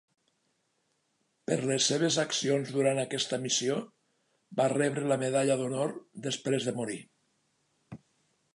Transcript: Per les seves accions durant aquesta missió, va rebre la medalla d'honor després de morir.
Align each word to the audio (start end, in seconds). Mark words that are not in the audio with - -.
Per 1.49 1.57
les 1.71 1.89
seves 1.91 2.17
accions 2.23 2.71
durant 2.79 3.01
aquesta 3.03 3.39
missió, 3.43 3.77
va 4.61 4.67
rebre 4.75 5.07
la 5.13 5.19
medalla 5.27 5.61
d'honor 5.61 5.95
després 6.29 6.69
de 6.71 6.77
morir. 6.81 6.99